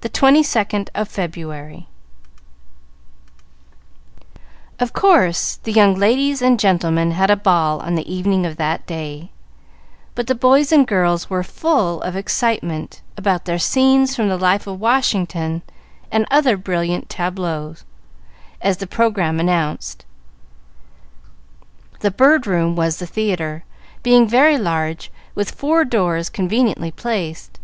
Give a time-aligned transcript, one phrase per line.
[0.00, 1.86] The Twenty Second of February
[4.80, 8.84] Of course, the young ladies and gentlemen had a ball on the evening of that
[8.86, 9.30] day,
[10.16, 14.66] but the boys and girls were full of excitement about their "Scenes from the Life
[14.66, 15.62] of Washington
[16.10, 17.76] and other brilliant tableaux,"
[18.60, 20.04] as the programme announced.
[22.00, 23.62] The Bird Room was the theatre,
[24.02, 27.60] being very large, with four doors conveniently placed.